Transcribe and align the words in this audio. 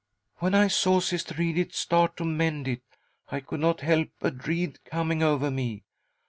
When 0.37 0.55
I 0.55 0.67
saw 0.67 0.99
Sister 0.99 1.39
Edith 1.39 1.75
start 1.75 2.17
to 2.17 2.25
mend 2.25 2.67
it, 2.67 2.81
I 3.29 3.39
could 3.39 3.59
not 3.59 3.81
help 3.81 4.09
a 4.23 4.31
dread 4.31 4.83
coming 4.83 5.21
over 5.21 5.51
me. 5.51 5.83